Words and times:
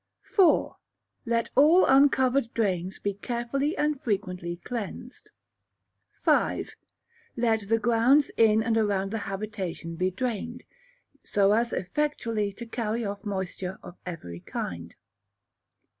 iv. 0.39 0.69
Let 1.27 1.51
all 1.55 1.85
Uncovered 1.85 2.51
Drains 2.55 2.97
be 2.97 3.13
carefully 3.13 3.77
and 3.77 4.01
frequently 4.01 4.55
cleansed. 4.57 5.29
v. 6.25 6.65
Let 7.37 7.67
the 7.69 7.77
Grounds 7.77 8.31
in 8.35 8.63
and 8.63 8.79
around 8.79 9.11
the 9.11 9.29
habitation 9.29 9.95
be 9.97 10.09
drained, 10.09 10.63
so 11.23 11.51
as 11.51 11.71
effectually 11.71 12.51
to 12.53 12.65
carry 12.65 13.05
off 13.05 13.25
moisture 13.25 13.77
of 13.83 13.95
every 14.03 14.39
kind. 14.39 14.95